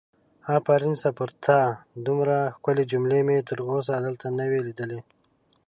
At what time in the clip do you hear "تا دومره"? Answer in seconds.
1.45-2.37